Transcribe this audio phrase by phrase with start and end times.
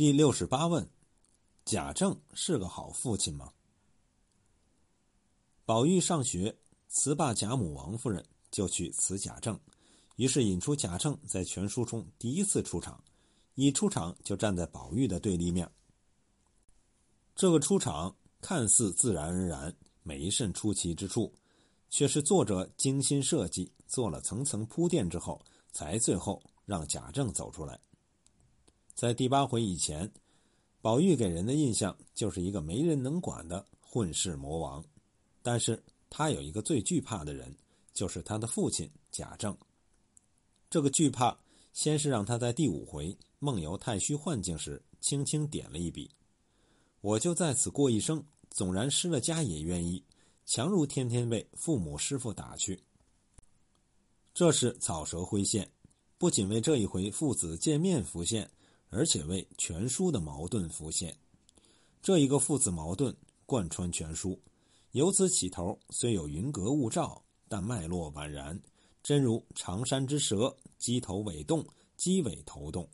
[0.00, 0.88] 第六十八问：
[1.66, 3.52] 贾政是个好父亲吗？
[5.66, 6.56] 宝玉上学，
[6.88, 9.60] 辞罢贾母、王夫人，就去辞贾政，
[10.16, 13.04] 于是引出贾政在全书中第一次出场，
[13.56, 15.70] 一出场就站在宝玉的对立面。
[17.36, 21.30] 这个出场看似自然而然，没甚出奇之处，
[21.90, 27.78] 却是作者精心设计，做了层层铺垫之后，才最后让贾政走出来。
[29.00, 30.12] 在第八回以前，
[30.82, 34.84] 宝玉给人的印象就是一个没人能管的混世魔王。
[35.40, 37.56] 但是他有一个最惧怕的人，
[37.94, 39.56] 就是他的父亲贾政。
[40.68, 41.34] 这个惧怕，
[41.72, 46.10] 先是让他在第五回梦游太虚幻境时，轻轻点了一笔
[47.00, 50.04] ：“我就在此过一生，纵然失了家也愿意，
[50.44, 52.78] 强如天天被父母师傅打去。”
[54.34, 55.66] 这是草蛇灰线，
[56.18, 58.50] 不仅为这一回父子见面浮现，
[58.90, 61.16] 而且为全书的矛盾浮现。
[62.02, 64.38] 这一个父子矛盾贯穿全书。
[64.92, 68.60] 由此起头，虽有云阁雾罩，但脉络宛然，
[69.02, 71.64] 真如长山之蛇，鸡头尾动，
[71.96, 72.88] 鸡尾头动。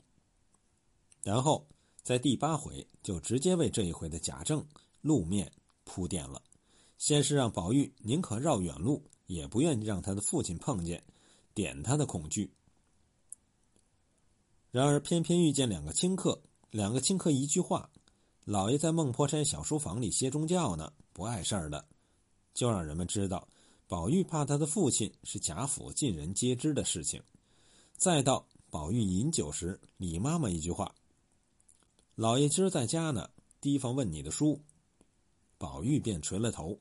[1.22, 1.66] 然后
[2.02, 4.64] 在第八回就直接为这一回的贾政
[5.00, 5.50] 路面
[5.84, 6.42] 铺垫了。
[6.98, 11.02] 先是让宝玉宁可绕远路，也不愿让他的父亲碰见，
[11.54, 12.50] 点他的恐惧。
[14.76, 16.38] 然而偏偏遇见两个清客，
[16.70, 17.88] 两个清客一句话。
[18.44, 21.82] 老爷在孟婆山小书房里歇中觉呢，不碍事儿的，
[22.52, 23.48] 就让人们知道，
[23.88, 27.22] 宝玉怕他的父亲是贾府尽人皆知的事情。
[27.96, 30.94] 再到宝玉饮酒时，李妈妈一句话
[32.14, 33.30] ：“老爷今儿在家呢，
[33.62, 34.60] 提防问你的书。”
[35.56, 36.78] 宝玉便垂了头。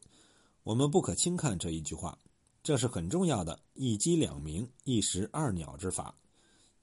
[0.63, 2.19] 我们不可轻看这一句话，
[2.61, 6.13] 这是很重要的一鸡两鸣、一石二鸟之法，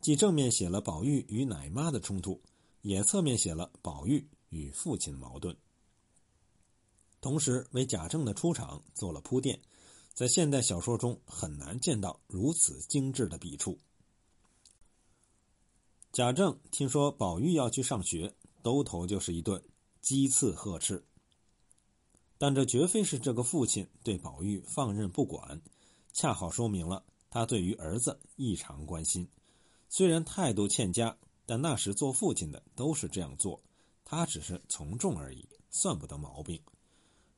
[0.03, 2.39] 既正面写了宝玉与奶妈的冲突，
[2.83, 4.29] 也侧面写了宝玉。
[4.51, 5.57] 与父亲矛盾，
[7.23, 9.59] 同时为贾政的出场做了铺垫，
[10.13, 13.79] 在现代小说中很难见到如此精致的笔触。
[16.13, 19.65] 贾政听说宝玉要去上学，兜头就是一顿
[20.03, 21.03] 讥刺呵斥，
[22.37, 25.63] 但这绝非是这个父亲对宝玉放任不管，
[26.13, 29.27] 恰好说明了他对于儿子异常关心。
[29.95, 31.15] 虽然态度欠佳，
[31.45, 33.63] 但那时做父亲的都是这样做。
[34.07, 36.59] 他只是从众而已，算不得毛病。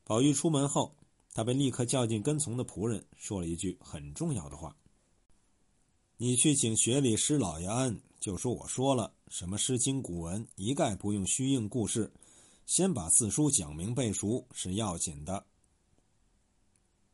[0.05, 0.95] 宝玉出门后，
[1.33, 4.77] 他被立刻叫进跟从的仆人，说了一句很重要的话
[6.17, 12.13] ：“你去请学里师老爷安，就说我说了，什么诗经古文，一概不用虚应故事，
[12.67, 15.45] 先把四书讲明背熟是要紧的。”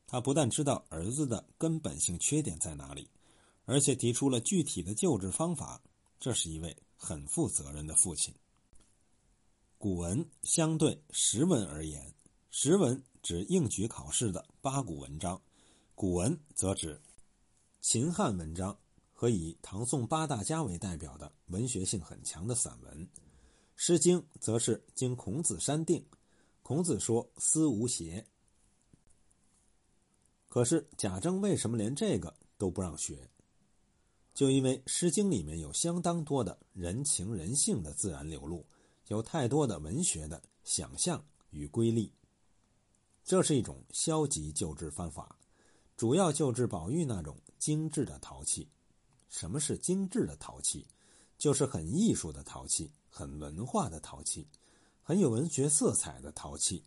[0.07, 3.09] 他不但知道儿子的根本性缺点在哪里，
[3.71, 5.81] 而且提出了具体的救治方法。
[6.19, 8.35] 这是一位很负责任的父亲。
[9.79, 12.13] 古文相对实文而言，
[12.51, 15.41] 实文指应举考试的八股文章，
[15.95, 17.01] 古文则指
[17.81, 18.77] 秦汉文章
[19.13, 23.07] 和以唐宋八大家为代表的文学性很强的散文。
[23.77, 26.05] 《诗经》则是经孔子删定，
[26.63, 28.27] 孔子说“思无邪”。
[30.51, 33.31] 可是贾政为什么连这个都不让学？
[34.41, 38.65] 就因为《诗经》里面有相当多的人情人性的自然流露。
[39.09, 42.11] 有太多的文学的想象与瑰丽，
[43.23, 45.37] 这是一种消极救治方法，
[45.95, 48.67] 主要救治宝玉那种精致的淘气。
[49.29, 50.87] 什么是精致的淘气？
[51.37, 54.49] 就是很艺术的淘气，很文化的淘气，
[55.03, 56.83] 很有文学色彩的淘气。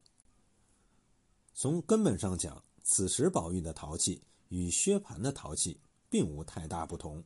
[1.54, 7.24] 从根本上讲，此时宝玉的淘气与薛蟠的淘气并无太大不同，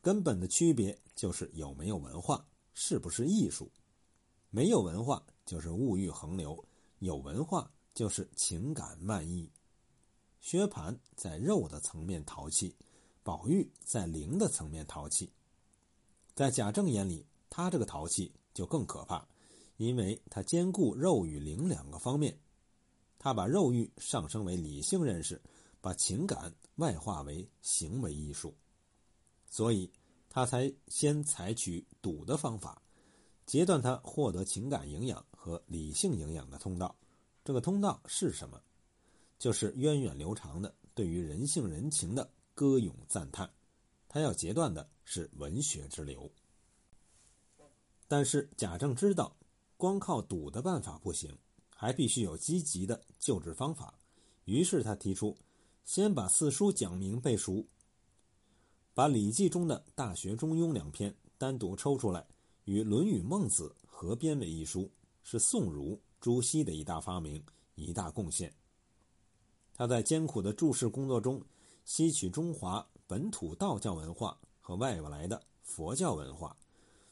[0.00, 3.70] 根本的区别就是有没有文化，是不是艺术。
[4.50, 6.64] 没有文化就是物欲横流，
[7.00, 9.50] 有文化就是情感漫溢。
[10.40, 12.74] 薛蟠在肉的层面淘气，
[13.22, 15.30] 宝玉在灵的层面淘气。
[16.34, 19.26] 在贾政眼里，他这个淘气就更可怕，
[19.76, 22.38] 因为他兼顾肉与灵两个方面。
[23.18, 25.42] 他把肉欲上升为理性认识，
[25.80, 28.54] 把情感外化为行为艺术，
[29.48, 29.90] 所以
[30.28, 32.82] 他才先采取赌的方法。
[33.46, 36.94] 截断他获得情感营养和理性营养的通道，
[37.44, 38.60] 这个通道是什么？
[39.38, 43.50] 就是源远流长的对于人性人情的歌咏赞叹。
[44.08, 46.30] 他要截断的是文学之流。
[48.06, 49.36] 但是贾政知道，
[49.76, 51.38] 光靠赌的办法不行，
[51.74, 53.98] 还必须有积极的救治方法。
[54.44, 55.36] 于是他提出，
[55.84, 57.66] 先把四书讲明背熟，
[58.98, 62.26] 把《礼记》中的《大学》《中庸》两篇单独抽出来。
[62.64, 64.90] 与《论语》《孟子》合编为一书，
[65.22, 67.40] 是宋儒、朱熹的一大发明、
[67.76, 68.52] 一大贡献。
[69.72, 71.40] 他在艰苦的注释工作中，
[71.84, 76.56] 吸取中华本土道教文化和外来的佛教文化，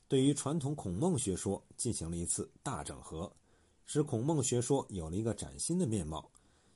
[0.09, 3.33] 对于传统孔孟学说进行了一次大整合，
[3.85, 6.29] 使孔孟学说有了一个崭新的面貌，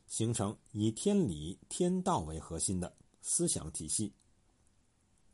[0.06, 4.12] 形成以天理、天道为核心的思想体系。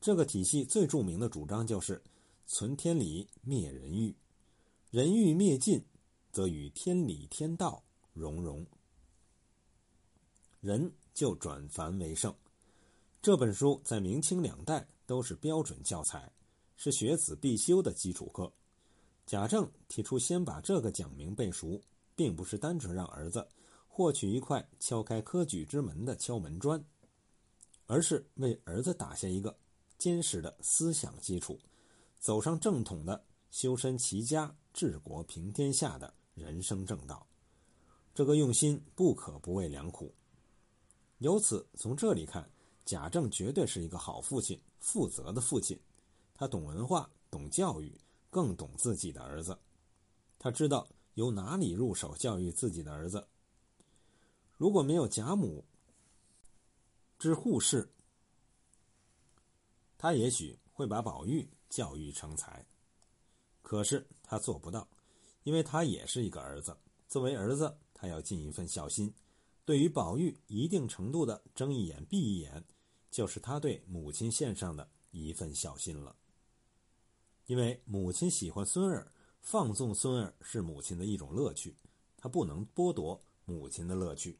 [0.06, 2.00] 这个体系最著名的主张就是
[2.46, 4.14] “存天理，灭人欲”，
[4.92, 5.84] 人欲灭尽，
[6.30, 7.82] 则与天理、天道
[8.12, 8.64] 融融。
[10.60, 12.32] 人就转凡为圣。
[13.20, 16.30] 这本书在明清两代都是标准教材，
[16.76, 18.52] 是学子必修的基础课。
[19.26, 21.82] 贾政提出先把这个讲明背熟，
[22.14, 23.44] 并不是单纯让儿子
[23.88, 26.80] 获取一块敲开科举之门的敲门砖，
[27.86, 29.58] 而是为儿子打下一个
[29.98, 31.58] 坚实的思想基础，
[32.18, 37.26] 走上正统的修身齐家治国平天下的人生正道。
[38.14, 40.14] 这个用心不可不谓良苦。
[41.18, 42.50] 由此，从这里看，
[42.84, 45.78] 贾政绝对是一个好父亲、负责的父亲。
[46.34, 47.98] 他懂文化，懂教育，
[48.28, 49.58] 更懂自己的儿子。
[50.38, 53.26] 他知道由哪里入手教育自己的儿子。
[54.58, 55.64] 如果没有贾母
[57.18, 57.90] 之护士，
[60.06, 62.64] 他也许会把宝玉教育成才。
[63.60, 64.86] 可是他做不到，
[65.42, 66.76] 因为他也是一个儿子。
[67.08, 69.12] 作为儿子，他要尽一份孝心。
[69.64, 72.62] 对于宝玉一定程度的睁一眼闭一眼，
[73.10, 76.14] 就是他对母亲献上的一份孝心了。
[77.46, 79.10] 因为母亲喜欢孙儿，
[79.40, 81.76] 放纵孙儿是母亲的一种乐趣，
[82.16, 84.38] 他不能剥夺母亲的乐趣。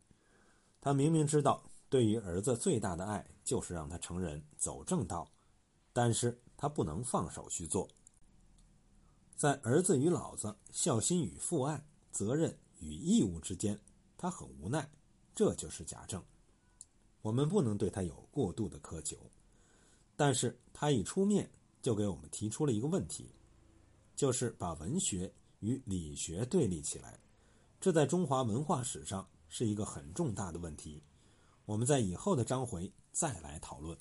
[0.81, 5.29] 他明明知道，对于儿子最大的爱就是让他成人走正道，
[5.97, 7.89] 但是他不能放手去做。
[9.35, 13.81] 在儿子与老子、孝心与父爱、责任与义务之间，
[14.19, 14.91] 他很无奈。
[15.35, 16.23] 这就是贾政，
[17.23, 19.17] 我们不能对他有过度的苛求，
[20.17, 21.51] 但是他一出面
[21.81, 23.31] 就给我们提出了一个问题，
[24.15, 27.19] 就是把文学与理学对立起来，
[27.81, 31.03] 这在中华文化史上是一个很重大的问题，
[31.65, 33.97] 我们在以后的章回再来讨论。